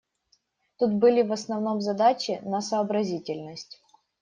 [0.79, 3.79] Тут были в основном задачи на сообразительность.